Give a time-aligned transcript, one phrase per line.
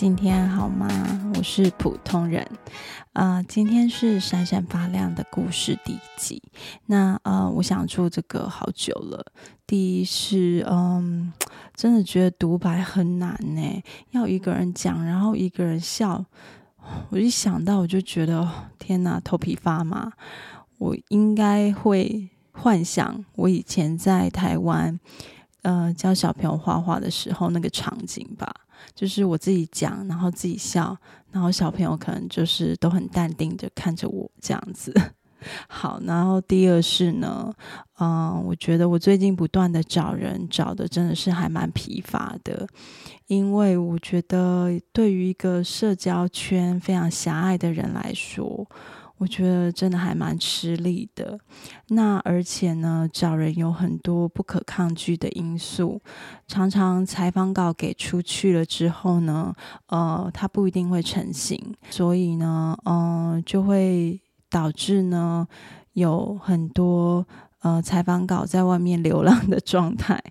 [0.00, 0.88] 今天好吗？
[1.34, 2.48] 我是普通人，
[3.14, 6.40] 啊、呃，今天是闪闪发亮的故事第一集。
[6.86, 9.32] 那呃，我想做这个好久了。
[9.66, 11.32] 第一是，嗯，
[11.74, 16.24] 真的觉得独白很难呢，要一个人讲，然后一个人笑。
[17.08, 20.12] 我一想到，我就觉得，天哪，头皮发麻。
[20.78, 25.00] 我应该会幻想我以前在台湾。
[25.62, 28.54] 呃，教小朋友画画的时候那个场景吧，
[28.98, 30.96] 就是我自己讲，然后自己笑，
[31.30, 34.92] 然后小朋友可能就是都很淡定的看着我这样子。
[35.68, 37.54] 好，然后第二是呢，
[38.00, 42.66] 嗯、我觉得我最近不断的找人，找的真的是还蛮疲乏的，
[43.28, 48.68] 因为我觉得对于一个社交圈非常狭隘的人来说。
[49.18, 51.38] 我觉得真的还蛮吃力的。
[51.88, 56.00] 那而且呢，找人有很多不可抗拒的因素，
[56.46, 59.52] 常常采访稿给出去了之后呢，
[59.88, 65.46] 呃，它不一定会成型，所以呢，嗯、呃，就会导致呢
[65.94, 67.26] 有很多
[67.62, 70.22] 呃采访稿在外面流浪的状态。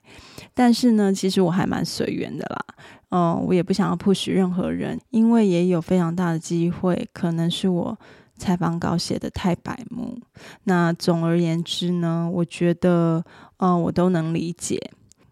[0.54, 2.66] 但是呢，其实我还蛮随缘的啦，
[3.10, 7.98] 嗯、呃，我也不想要 push 任何人，因为也有非常大的机会，可能是我。
[8.38, 10.18] 采访稿写得太白目，
[10.66, 13.26] 那总而言之呢，我觉得，
[13.58, 14.92] 呃，我都能理解。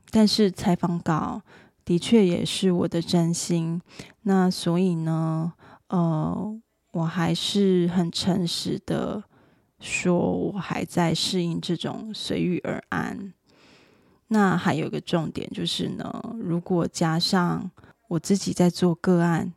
[0.10, 1.42] 但是采访稿
[1.84, 3.80] 的确也是我的真心，
[4.24, 5.54] 那所以呢，
[5.90, 6.60] 呃，
[6.92, 9.24] 我还是很诚实的
[9.80, 13.34] 说，我还在适应这种随遇而安。
[14.30, 17.70] 那还有一个重点就是呢，如果加上
[18.08, 19.54] 我自己在做个案。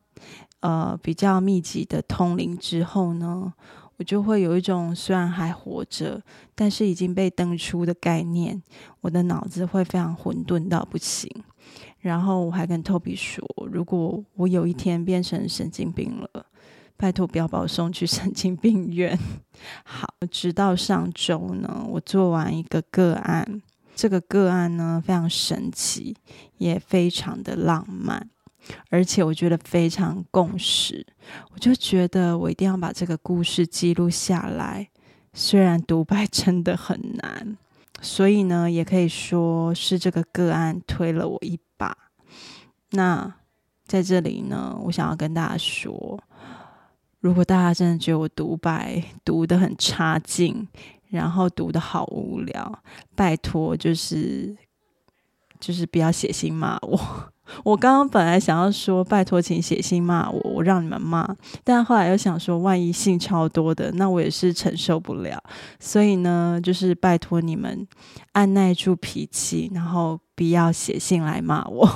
[0.60, 3.52] 呃，比较密集的通灵之后呢，
[3.96, 6.20] 我就会有一种虽然还活着，
[6.54, 8.60] 但是已经被登出的概念。
[9.00, 11.30] 我的脑子会非常混沌到不行。
[12.00, 16.46] 然后我还跟 Toby 说，如果我有一天变成神经病了，
[16.96, 19.18] 拜托不要把我送去 神经病院。
[19.84, 23.62] 好，直到上周呢，我做完一个个案，
[23.94, 26.16] 这个个案呢非常神奇，
[26.56, 28.28] 也非常的浪漫。
[28.90, 31.06] 而且我觉得非常共识，
[31.52, 34.88] 我就觉得我一定要把这个故事记录下来。
[35.32, 37.56] 虽然独白真的很难，
[38.00, 41.96] 所以呢，也可以说是这个个案推了我一把。
[42.90, 43.34] 那
[43.86, 46.18] 在这里呢，我想要跟大家说，
[47.20, 50.66] 如果大家真的觉得我独白读得很差劲，
[51.08, 52.82] 然后读得好无聊，
[53.14, 54.56] 拜托，就是
[55.60, 57.32] 就是不要写信骂我。
[57.64, 61.28] 我刚刚本来想要说，拜托，请写信骂我，我让你们骂。
[61.64, 65.42] 但后来又想说，万一信超多的，那我也是承受不了。
[65.78, 67.86] 所以呢，就是拜托你们
[68.32, 71.88] 按捺住脾气，然后不要写信来骂我。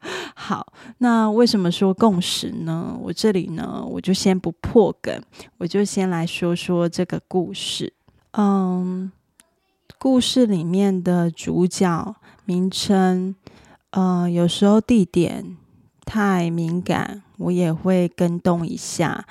[0.34, 2.96] 好，那为什么说共识呢？
[3.00, 5.20] 我这里呢，我就先不破梗，
[5.58, 7.92] 我就先来说说这个故事。
[8.32, 9.10] 嗯，
[9.98, 12.14] 故事里面的主角
[12.44, 13.34] 名称。
[13.90, 15.56] 呃，有时候地点
[16.04, 19.26] 太敏感，我也会跟动一下。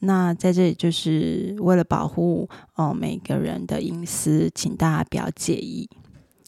[0.00, 5.88] 那在这里就是为了保护哦、每个人的隐私，请大家不要介意。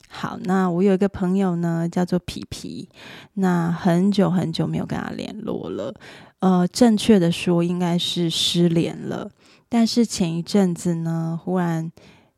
[0.08, 2.88] 好，那我有一个朋友呢，叫做皮皮。
[3.34, 5.94] 那很久很久没有跟他联络了，
[6.38, 9.30] 呃，正确的说应该是失联了。
[9.68, 11.90] 但是前一阵子呢，忽然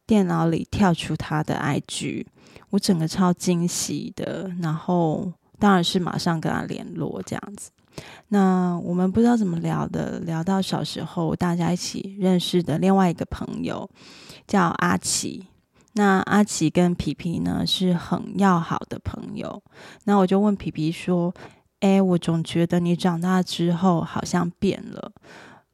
[0.06, 2.26] 电脑里跳出他的 IG。
[2.70, 7.70] 我整个超惊喜的，然后当然是马上跟他联络这样子。
[8.28, 13.88] 那我们不知道怎么聊的，聊到小时候大家一起认识的另外一个朋友，
[14.46, 15.46] 叫阿奇。
[15.94, 19.60] 那阿奇跟皮皮呢是很要好的朋友。
[20.04, 21.34] 那我就问皮皮说
[21.80, 25.12] ：“诶，我总觉得你长大之后好像变了。”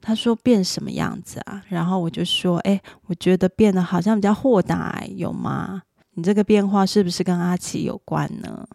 [0.00, 5.82] 他说：“变什么样子啊？”然后我就说：“诶，我觉得变得好像比较豁达，有吗？”
[6.16, 8.66] 你这个变化是不是跟阿奇有关呢？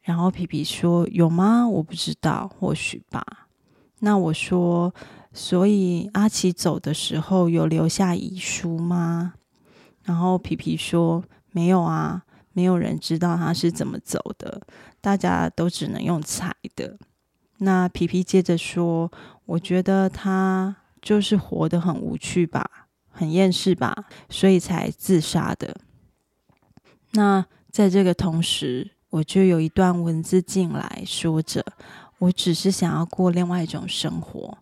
[0.00, 1.68] 然后皮皮说：“有吗？
[1.68, 3.48] 我不知道，或许吧。”
[3.98, 4.94] 那我说
[5.34, 9.34] ：“所以阿奇走的时候有留下遗书吗？”
[10.04, 12.22] 然后皮皮说：“没有啊，
[12.52, 14.60] 没有人知道他是怎么走的，
[15.00, 16.96] 大家都只能用猜的。”
[17.58, 19.10] 那皮皮接着说
[19.46, 25.76] ：“我觉得他就是活得很无趣吧，很厌世吧，所以才自杀的。”
[27.12, 31.64] 那在这个同时，我就有一段文字进来说着
[32.18, 34.58] ：“我只是想要过另外一种生活。”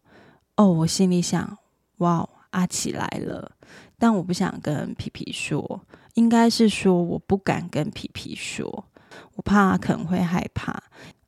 [0.56, 1.58] 哦，我心里想
[1.98, 3.52] ：“哇，阿奇来了！”
[3.98, 5.80] 但我不想跟皮皮说，
[6.14, 8.84] 应该是说我不敢跟皮皮说，
[9.36, 10.82] 我怕可能会害怕。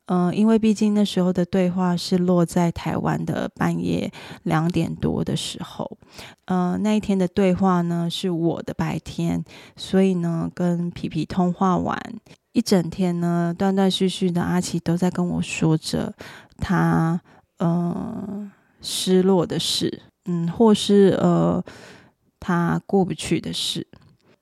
[0.07, 4.11] 嗯、因为毕竟那时候的对话是落在台湾的半夜
[4.43, 5.97] 两点多的时候，
[6.45, 9.43] 呃，那一天的对话呢是我的白天，
[9.77, 11.97] 所以呢跟皮皮通话完
[12.51, 16.13] 一整天呢，断断续续的阿奇都在跟我说着
[16.57, 17.19] 他
[17.59, 18.51] 呃
[18.81, 21.63] 失落的事，嗯，或是呃
[22.39, 23.87] 他过不去的事。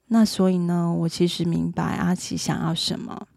[0.07, 3.27] 那所以呢，我其实明白阿奇想要什么。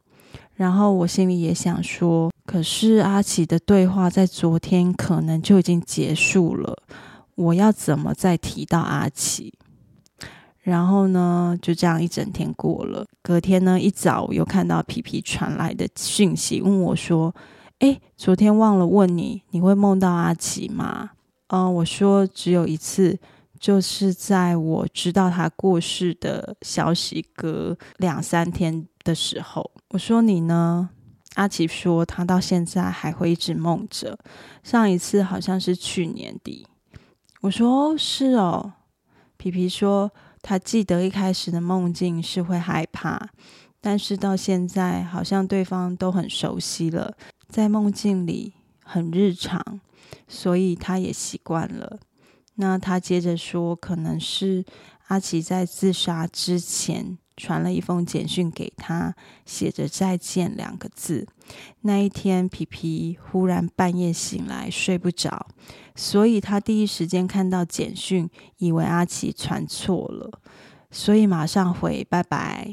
[0.55, 6.83] 然后我心里也想说，可是阿奇的对话在昨天可能就已经结束了，
[7.35, 9.53] 我要怎么再提到阿奇？
[10.61, 13.05] 然后呢，就这样一整天过了。
[13.21, 17.35] 隔天呢，一早我又看到皮皮传来的讯息，问我说
[17.81, 21.11] ：“诶，昨天忘了问你，你会梦到阿奇吗？”
[21.49, 23.19] 嗯，我说只有一次，
[23.59, 29.71] 就是在我知道他过世的消息隔两三天的时候。
[29.91, 30.91] 我说你呢？
[31.35, 34.19] 阿奇说他到现在还会一直梦着。
[34.63, 36.67] 上一次好像是去年底。
[37.41, 38.75] 我说，是哦。
[39.37, 40.11] 皮皮说
[40.43, 43.29] 他记得一开始的梦境是会害怕，
[43.81, 47.17] 但是到现在好像对方都很熟悉了，
[47.49, 48.55] 在梦境里
[48.85, 49.81] 很日常，
[50.29, 51.99] 所以他也习惯了。
[52.57, 54.65] 那他接着说，可能是
[55.09, 57.19] 阿奇在自杀之前。
[57.37, 59.13] 传了一封简讯给他，
[59.45, 61.27] 写着“再见”两个字。
[61.81, 65.49] 那一天，皮皮忽然半夜醒来，睡不着，
[65.97, 70.31] 所以他第一时间看到简讯，以为阿奇传错了，
[70.93, 72.73] 所以马上回拜拜。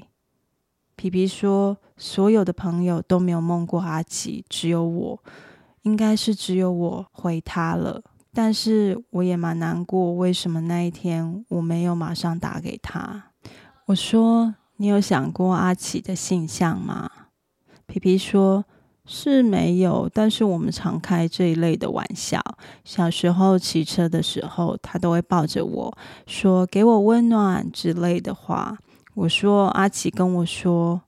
[0.95, 5.24] 皮皮说：“所有的朋友都没有梦过阿奇，只有我，
[5.81, 8.04] 应该是只有我回他了。
[8.33, 13.31] 但是我也蛮难过，为什么那一天我没有马上打给他？”
[13.88, 17.10] 我说：“你有想过阿奇的性向吗？”
[17.88, 18.63] 皮皮说
[19.06, 22.42] ：“是没有，但是我们常开这一类的玩笑。
[22.86, 28.78] 小时候骑车的时候，他都会抱着我说‘给我温暖’之类的话。”
[29.13, 31.01] 我说：“阿奇跟我说，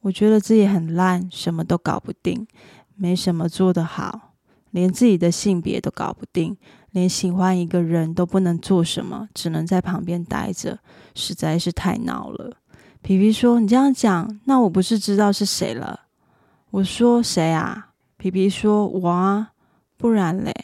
[0.00, 2.48] 我觉得自己很烂，什么都搞不定，
[2.96, 4.33] 没什么做得好，
[4.74, 6.56] 连自己的性别都搞不定。”
[6.94, 10.78] 连喜欢一个人都不能做什么，只能在旁边待着，
[11.16, 12.56] 实在是太闹了。
[13.02, 16.02] 皮皮说：“你这样讲，那我不是知道是谁了？”
[16.70, 19.50] 我说：“谁啊？”皮皮说：“我啊，
[19.96, 20.54] 不然嘞？”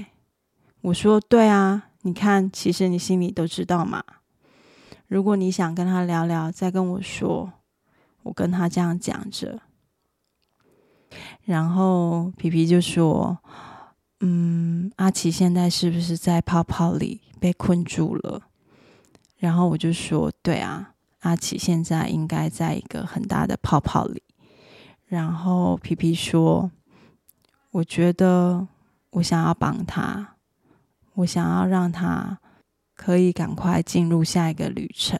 [0.83, 4.01] 我说：“对啊，你看，其实你心里都知道嘛。
[5.09, 7.55] 如果你想跟他聊聊，再跟我说。”
[8.23, 9.61] 我跟他这样讲着，
[11.43, 13.37] 然后皮皮就说。
[14.23, 18.43] 嗯，阿奇现在是不是在泡泡里被困住了？
[19.39, 24.23] 然后我就说，对啊，阿奇现在应该在一个很大的泡泡里。
[25.07, 26.71] 然后皮皮说，
[27.71, 28.69] 我觉得
[29.12, 30.37] 我想要帮他，
[31.15, 32.39] 我想要让他
[32.95, 35.19] 可以赶快进入下一个旅程。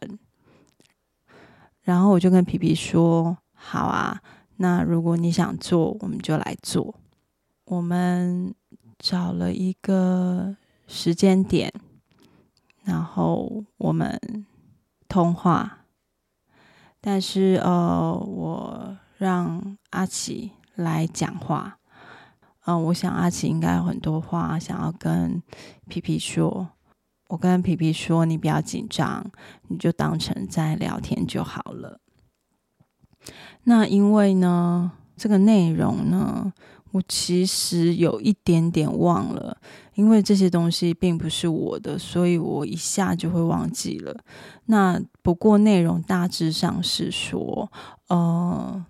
[1.81, 4.21] 然后我就跟皮皮说，好啊，
[4.57, 6.93] 那如果你想做，我们就来做，
[7.65, 8.53] 我们。
[9.01, 10.55] 找了一个
[10.87, 11.73] 时间点，
[12.83, 14.45] 然后我们
[15.07, 15.79] 通话。
[17.01, 21.79] 但是呃，我让阿奇来讲话。
[22.65, 25.41] 嗯、我想阿奇应该有很多话想要跟
[25.89, 26.69] 皮皮说。
[27.29, 29.25] 我跟皮皮说：“你不要紧张，
[29.69, 31.99] 你就当成在聊天就好了。”
[33.65, 36.53] 那因为呢，这个内容呢。
[36.91, 39.57] 我其实有一点点忘了，
[39.95, 44.13] 因为这些东西并不是我的，所以我一下就会忘记了。
[44.65, 47.71] 那不过内容大致上是说，
[48.07, 48.85] 呃，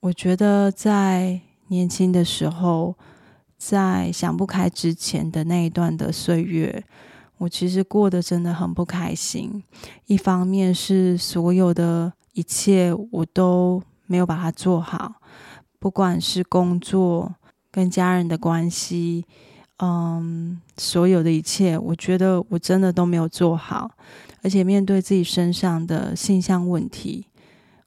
[0.00, 2.94] 我觉得在年轻的时候，
[3.58, 6.84] 在想不开之前的那一段的岁月，
[7.36, 9.62] 我其实过得真的很不开心。
[10.06, 15.16] 一方面是所有的一切我都没有把它做好。
[15.84, 17.34] 不管是工作
[17.70, 19.26] 跟家人的关系，
[19.80, 23.90] 嗯，所有的一切，我觉得我真的都没有做好，
[24.42, 27.26] 而且面对自己身上的性向问题，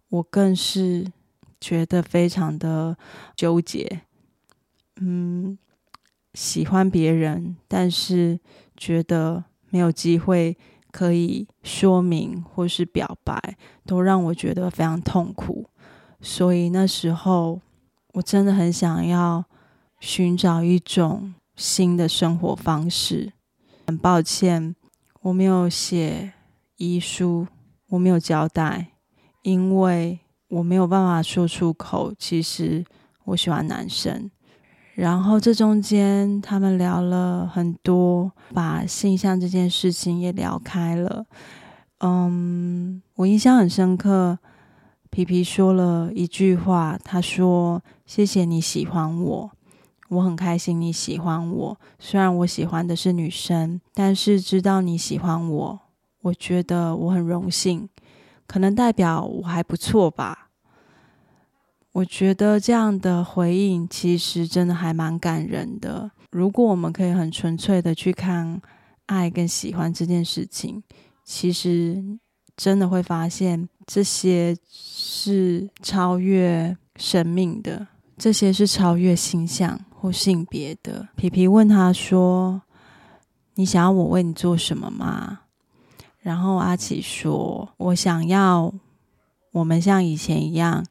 [0.09, 1.11] 我更是
[1.59, 2.95] 觉得非常的
[3.35, 4.01] 纠结。
[4.97, 5.57] 嗯，
[6.35, 8.39] 喜欢别人，但是
[8.75, 10.55] 觉得没有机会
[10.91, 15.67] 可以说明或是表白，都让我觉得非常痛苦。
[16.21, 17.59] 所以那时候。
[18.17, 19.45] 我真的很想要
[19.99, 23.31] 寻找一种新的生活方式。
[23.85, 24.75] 很抱歉，
[25.21, 26.33] 我没有写
[26.77, 27.45] 遗书，
[27.89, 28.87] 我没有交代，
[29.43, 32.11] 因为我没有办法说出口。
[32.17, 32.83] 其实
[33.25, 34.31] 我喜欢男生。
[34.95, 41.23] 然后这中间他们聊了很多，把性向这件事情也聊开了。
[41.99, 44.39] 嗯，我印象很深刻，
[45.11, 49.51] 皮皮说了一句话，他说：“谢谢你喜欢我。”
[50.09, 55.79] 我很开心你喜欢我，虽然我喜欢的是女生，但是知道你喜欢我，
[56.21, 57.89] 我觉得我很荣幸，
[58.47, 60.49] 可能代表我还不错吧。
[61.91, 66.09] 我觉得这样的回应其实真的还蛮感人的。
[66.31, 68.61] 如果我们可以很纯粹的去看
[69.07, 70.81] 爱跟喜欢这件事情，
[71.25, 72.01] 其实
[72.55, 79.79] 真的会发现这些是超越生命的，这些是超越形象。
[79.99, 82.61] 或性别的，皮皮问他说
[83.57, 85.39] ：“你想要我为你做什么吗？”
[86.21, 88.71] 然后阿奇说：“我想要
[89.53, 90.85] 我们像以前一样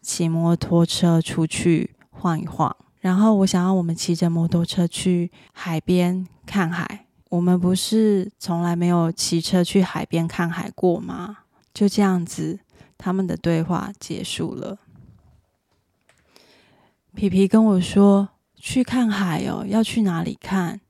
[0.00, 7.04] 骑摩托车出去晃一晃，然后我想要我们骑着摩托车去海边看海。
[7.28, 11.36] 我们不是从来没有骑车去海边看海过吗？”
[11.74, 12.58] 就这样子，
[12.96, 14.78] 他们的对话结束了。
[17.16, 18.28] 皮皮跟我说。
[18.58, 20.80] 去看海哦，要去哪里看？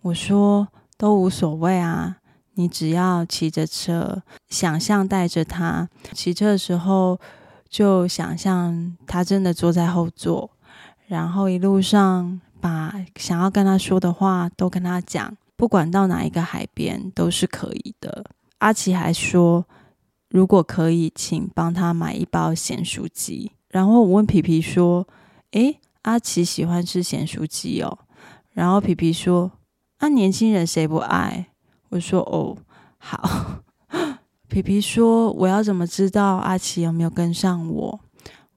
[0.00, 2.16] 我说都无所谓啊，
[2.54, 7.20] 你只要骑着车，想象带着他骑车的时候，
[7.68, 10.50] 就想象他真的坐在后座，
[11.06, 18.24] 然后一路上把想要跟他说的话都跟他讲，不管到哪一个海边都是可以的。
[18.58, 19.64] 阿奇还说，
[20.30, 23.52] 如果可以，请帮他买一包咸酥鸡。
[23.68, 25.06] 然后我问皮皮说
[25.52, 27.98] ：“诶。”阿奇喜欢吃咸酥鸡哦，
[28.52, 29.50] 然后皮皮说：“、
[29.98, 31.48] 啊、年轻人谁不爱？”
[31.90, 32.56] 我说：“哦，
[32.98, 33.62] 好。”
[34.48, 38.00] 皮皮说：“我要怎么知道阿奇有没有跟上我？”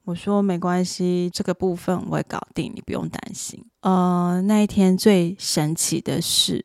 [0.06, 6.64] 我说：“没关系，这个部分我会搞定，你不用担心。”呃，那一天最神奇的是，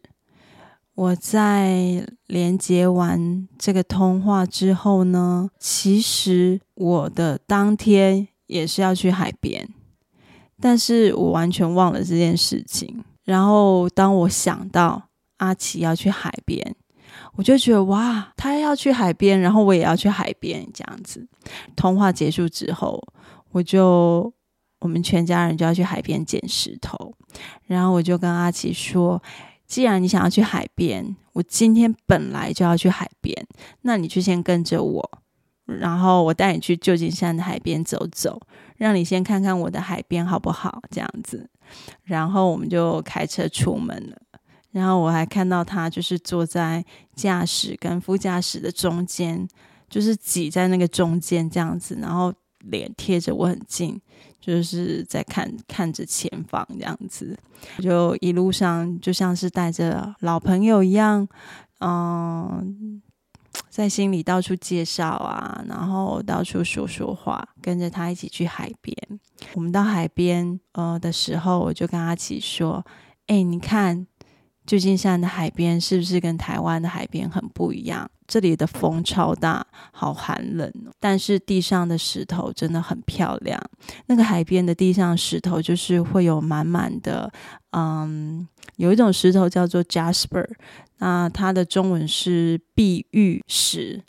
[0.94, 9.68] 我在连接完这个通话之后呢，其实我的当天也是要去海边。
[10.66, 13.04] 但是我完全忘了这件事情。
[13.24, 15.00] 然后当我想到
[15.38, 16.76] 阿奇要去海边，
[17.36, 21.28] 我就觉得哇，他要去海边，然后我也要去海边，这样子。
[21.76, 23.00] 通话结束之后，
[23.52, 24.34] 我就
[24.80, 27.14] 我们全家人就要去海边捡石头。
[27.68, 29.22] 然后我就跟阿奇说
[29.68, 33.46] ：“既然你想要去海边，我今天本来就要去海边，
[33.84, 35.12] 那你就先跟着我。”
[35.66, 38.40] 然后我带你去旧金山的海边走走，
[38.78, 40.82] 让你先看看我的海边好不好？
[40.92, 41.50] 这样子，
[42.04, 44.18] 然后我们就开车出门了。
[44.72, 46.84] 然后我还看到他就是坐在
[47.16, 49.48] 驾驶跟副驾驶的中间，
[49.90, 53.98] 就是挤在那个中间这样子，然后脸贴着我很近，
[54.42, 57.38] 就是在看看着前方这样子，
[57.80, 61.26] 就一路上就像是带着老朋友一样，
[61.80, 63.02] 嗯。
[63.76, 68.96] 在心里到处介绍啊，然后到处说说话，跟着他一起去海边。
[69.54, 72.86] 我们到海边呃的时候，我就跟阿奇说
[73.28, 74.08] ：“哎，你看
[74.66, 78.10] 旧金山的海边是不是跟台湾的海边很不一样？
[78.28, 80.92] 这里的风超大，好寒冷哦。
[81.00, 83.62] 但是地上的石头真的很漂亮。
[84.08, 87.32] 那个海边的地上石头就是会有满满的，
[87.72, 90.48] 嗯，有一种石头叫做 Jasper。”
[90.98, 94.02] 那它的中文是碧玉石，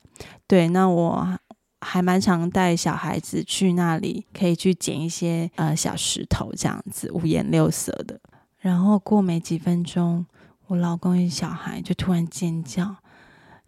[0.46, 0.68] 对。
[0.68, 1.38] 那我
[1.80, 8.18] 还蛮常带小孩子去那里，可以去捡一些呃小石头，这样子五颜六色的。
[8.60, 10.24] 然后过没几分钟，
[10.66, 12.96] 我老公跟小孩就突然尖叫，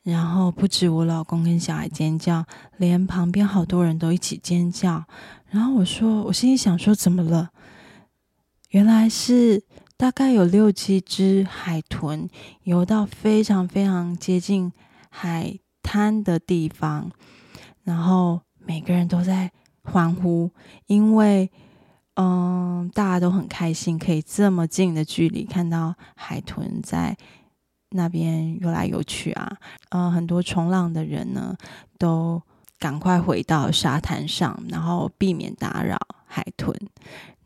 [0.02, 2.45] 然后不止我老公跟小孩尖叫，
[2.76, 5.05] 连旁边好多人都一起尖叫。
[5.50, 7.50] 然后我说，我心里想说，怎么了？
[8.71, 9.64] 原来是。
[9.99, 12.31] 大概有六七只海豚
[12.62, 14.73] 游到非常非常接近
[15.11, 17.11] 海滩的地方，
[17.83, 19.50] 然后每个人都在
[19.83, 20.52] 欢呼，
[20.87, 21.50] 因为
[22.20, 27.16] 嗯，大家都很开心，可以这么近的距离看到海豚在
[27.90, 29.56] 那边游来游去啊。
[29.90, 31.56] 嗯，很多冲浪的人呢，
[31.96, 32.42] 都
[32.80, 35.96] 赶快回到沙滩上，然后避免打扰
[36.26, 36.76] 海豚。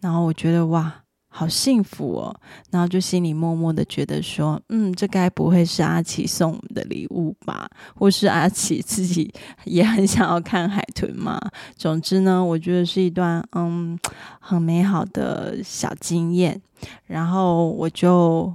[0.00, 1.02] 然后我觉得哇。
[1.34, 7.66] 好幸福哦，然后就心里默默的觉得说，嗯，这该不会是阿奇送我们的礼物吧？
[7.96, 9.32] 或是阿奇自己
[9.64, 11.40] 也很想要看海豚吗？
[11.74, 13.98] 总之呢，我觉得是一段嗯
[14.40, 16.60] 很美好的小经验。
[17.06, 18.54] 然后我就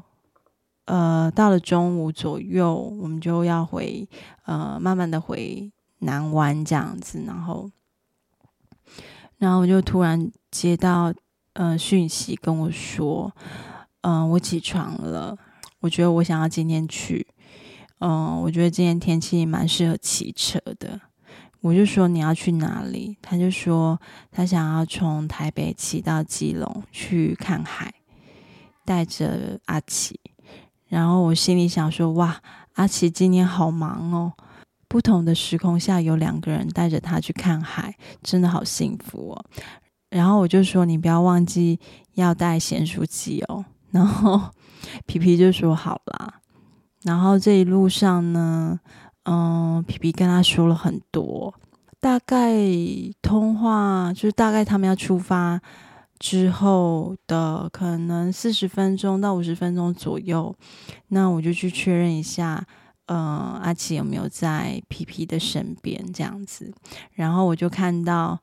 [0.86, 4.07] 呃到了中午左右，我们就要回
[4.46, 7.72] 呃慢慢的回南湾这样子，然后。
[9.39, 11.13] 然后我就突然接到
[11.58, 13.36] 呃讯息跟我说，
[14.02, 15.36] 嗯、我起床了，
[15.80, 17.26] 我觉得我想要今天去，
[18.00, 21.02] 嗯、我觉得今天天气蛮适合骑车的。
[21.62, 23.18] 我就说你要去哪里？
[23.22, 24.00] 他就说
[24.32, 27.92] 他想要从台北骑到基隆去看海，
[28.86, 30.20] 带着阿奇。
[30.88, 32.40] 然后我心里想说哇，
[32.74, 34.34] 阿奇今天好忙哦。
[34.88, 39.46] 不同的时空下有两个人带着他去看海，真的好幸福哦。
[40.10, 41.80] 然后我就说你不要忘记
[42.14, 43.66] 要带咸酥鸡哦。
[43.92, 44.52] 然后
[45.06, 46.42] 皮皮就说好啦。
[47.04, 48.80] 然后这一路上呢，
[49.24, 51.54] 嗯，皮皮跟他说了很多，
[52.00, 52.54] 大概
[53.22, 55.62] 通话就是大概他们要出发
[56.20, 60.54] 之后的可能四十分钟到五十分钟左右，
[61.10, 62.66] 那我就去确认一下，
[63.06, 66.74] 嗯，阿奇有没有在皮皮的身边这样子，
[67.14, 68.38] 然后我就看到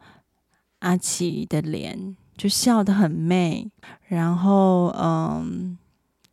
[0.85, 3.71] 阿奇的脸就笑得很媚，
[4.09, 5.79] 然后嗯，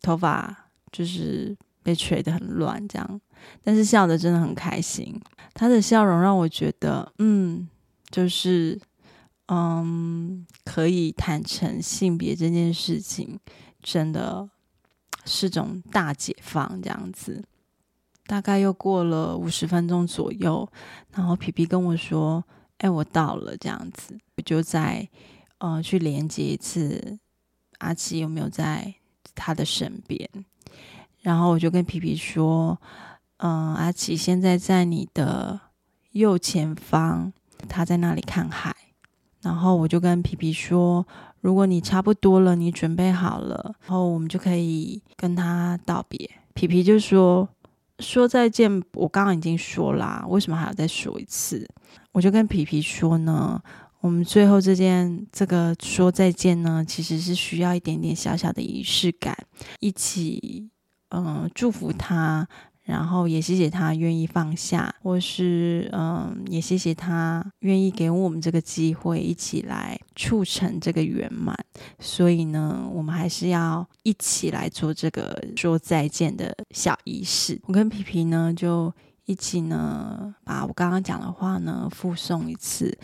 [0.02, 3.20] 头发就是被吹得很乱这样。
[3.64, 5.18] 但是笑得真的很开心，
[5.54, 7.66] 他的笑容让我觉得，嗯，
[8.10, 8.78] 就是，
[9.48, 13.40] 嗯，可以坦诚性别这件事情，
[13.82, 14.48] 真的
[15.24, 17.42] 是种大解放这样子。
[18.26, 20.68] 大概又过了五十分钟左右，
[21.14, 22.44] 然后皮皮跟我说
[22.82, 25.08] ：“哎，我到了。”这样子，我就再，
[25.58, 27.18] 呃，去连接一次
[27.78, 28.94] 阿奇有没有在
[29.34, 30.28] 他的身边，
[31.20, 32.78] 然后我就跟皮皮说。
[33.44, 35.58] 嗯，阿奇现在在你的
[36.12, 37.32] 右前方，
[37.68, 38.72] 他在那里看海。
[39.40, 41.04] 然后我就跟皮皮说，
[41.40, 46.30] 如果你差不多了，你准备好了，然后我们就可以跟他道别。
[46.54, 47.48] 皮皮就说，
[47.98, 51.68] 说再见，我刚刚已经说啦，为什么还要再说一次？
[52.12, 53.60] 我就跟皮皮说呢，
[54.00, 59.36] 我们最后这件这个说再见呢，其实是需要一点点小小的仪式感，
[59.80, 60.68] 一起
[61.10, 62.48] 嗯祝福他。
[62.84, 71.56] 然后也谢谢他愿意放下，或是嗯，也谢谢他愿意给我们这个机会，一起来促成这个圆满。
[72.00, 77.56] 所以呢，我们还是要一起来做这个说再见的小仪式。
[77.66, 78.92] 我跟皮皮呢，就
[79.32, 82.96] 一起呢，把我刚刚讲的话呢复诵一次。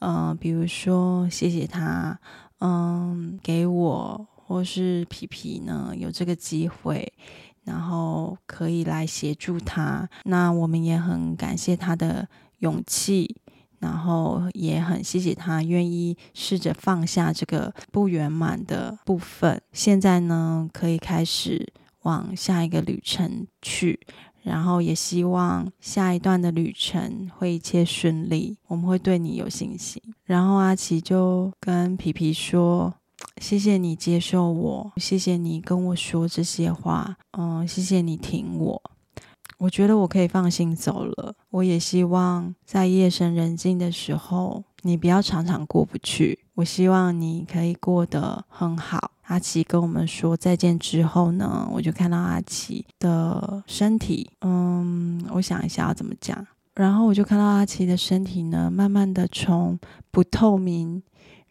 [0.00, 2.18] 嗯，比如说谢谢他，
[2.58, 7.12] 嗯，给我或是皮皮呢有这个机会。
[7.64, 12.26] 然后可以来协助他，那我们也很感谢他的
[12.60, 13.36] 勇气，
[13.78, 19.60] 然后也很谢谢他愿意试着放下这个不圆满的部分。
[19.70, 21.70] 现在呢，可以开始
[22.04, 24.00] 往下一个旅程去，
[24.48, 30.02] 然后也希望下一段的旅程会一切顺利，我们会对你有信心。
[30.24, 32.94] 然后阿奇就跟皮皮说。
[33.40, 38.80] 谢谢你接受我，谢谢你跟我说这些话，嗯，谢谢你挺我。
[39.58, 41.34] 我觉得我可以放心走了。
[41.50, 46.38] 我也希望在夜深人静的时候，你不要常常过不去。
[46.54, 49.10] 我希望你可以过得很好。
[49.28, 56.46] 阿奇跟我们说再见之后呢，我就看到阿奇的身体，嗯，我想一下要怎么讲。
[56.74, 59.78] 然后我就看到阿奇的身体呢，慢慢的从
[60.10, 61.02] 不透明。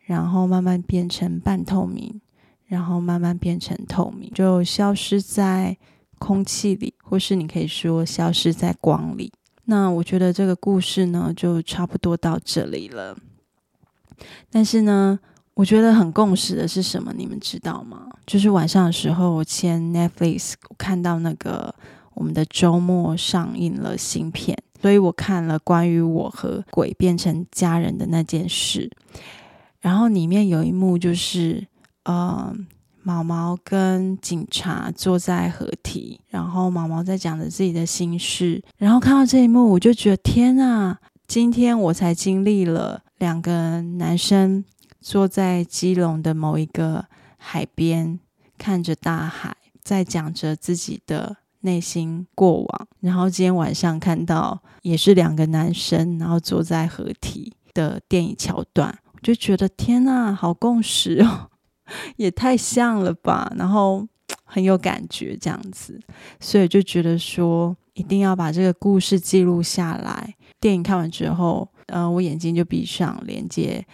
[0.08, 2.22] 然后慢慢变成半透明，
[2.68, 5.78] 然后慢慢变成透明，就消失在
[6.18, 9.34] 空气里，或是你可以说消失在光里。
[9.66, 13.18] 那我觉得这个故事呢，就差不多到这里了。
[14.50, 15.20] 但是呢，
[15.58, 17.12] 我觉得很共识的是什么？
[17.18, 18.08] 你们知道吗？
[18.28, 21.74] 就是晚上的时候，我签 Netflix，我看到那个
[22.14, 28.88] 我们的周末上映了新片，所以我看了关于我和鬼变成家人的那件事。
[29.82, 31.66] 然后里面有一幕就是，
[32.04, 32.56] 呃，
[33.02, 38.64] 毛毛跟警察坐在合体，然后毛毛在讲着自己的心事。
[38.78, 44.64] 然后看到这一幕，我就觉得天啊，今天我才经历了两个男生
[45.08, 47.06] 坐在基隆的某一个
[47.38, 48.20] 海边，
[48.58, 52.88] 看着大海，在讲着自己的内心过往。
[53.00, 59.00] 然后今天晚上看到也是两个男生，然后坐在合体的电影桥段。
[59.24, 61.50] 就觉得天呐，好共识哦，
[62.18, 64.06] 也太像了吧，然后
[64.44, 65.98] 很有感觉这样子，
[66.42, 70.36] 所以就觉得说一定要把这个故事记录下来。
[70.60, 73.86] 电影看完之后，呃，我眼睛就闭上，连接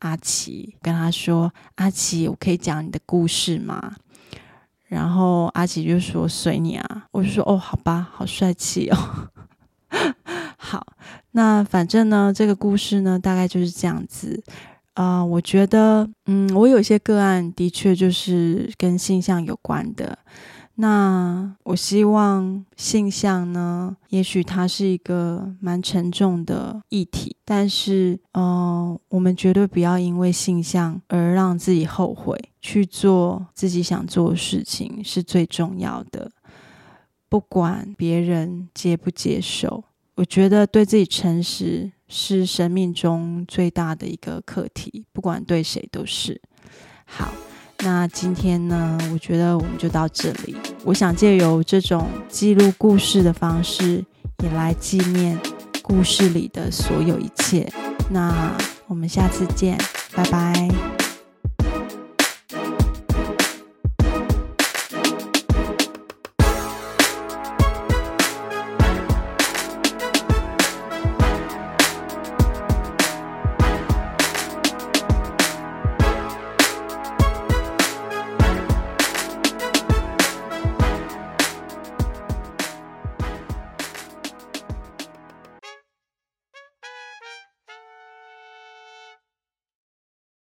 [0.00, 3.96] 阿奇，跟他说：“阿奇，我可以讲你的故事吗？”
[4.88, 9.30] 然后阿奇就说：“随你啊。”我就说：“哦，好吧，好帅气哦。”
[10.56, 10.86] 好，
[11.32, 14.42] 那反正呢，这个故事呢，大概就是这样子。
[14.94, 20.18] 啊、我觉得，嗯，我有些个案的确就是跟性向有关的。
[20.80, 36.30] 那我希望性向呢，也许它是一个蛮沉重的议题，但是，嗯、呃，我们绝对不要因为性向而让自己后悔，去做自己想做的事情是最重要的。
[37.28, 39.82] 不管别人接不接受，
[40.14, 46.40] 我觉得对自己诚实是生命中最大的一个课题，不管对谁都是。
[47.04, 47.32] 好。
[47.80, 50.56] 那今天呢，我觉得我们就到这里。
[50.88, 54.02] 我想借由这种记录故事的方式，
[54.42, 55.38] 也来纪念
[55.82, 57.70] 故事里的所有一切。
[58.08, 59.76] 那我们下次见，
[60.14, 60.68] 拜拜。